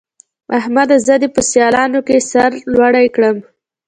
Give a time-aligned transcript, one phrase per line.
[0.57, 0.97] احمده!
[1.07, 3.37] زه دې په سيالانو کې سر لوړی کړم.